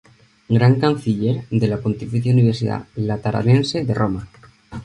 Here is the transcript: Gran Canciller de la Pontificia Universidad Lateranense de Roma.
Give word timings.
Gran 0.55 0.79
Canciller 0.83 1.45
de 1.51 1.67
la 1.67 1.77
Pontificia 1.77 2.33
Universidad 2.33 2.87
Lateranense 2.95 3.85
de 3.85 3.93
Roma. 3.93 4.27